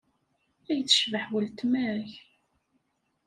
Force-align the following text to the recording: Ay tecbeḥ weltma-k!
Ay 0.71 0.79
tecbeḥ 0.83 1.25
weltma-k! 1.33 2.11